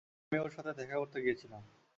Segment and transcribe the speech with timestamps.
[0.23, 1.61] আমি ওর সাথে দেখা করতে গিয়েছিলাম।